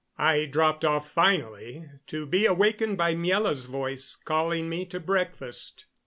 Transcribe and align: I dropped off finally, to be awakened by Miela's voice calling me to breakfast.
I 0.17 0.45
dropped 0.45 0.83
off 0.83 1.11
finally, 1.11 1.87
to 2.07 2.25
be 2.25 2.47
awakened 2.47 2.97
by 2.97 3.13
Miela's 3.13 3.67
voice 3.67 4.15
calling 4.15 4.67
me 4.67 4.83
to 4.87 4.99
breakfast. 4.99 5.85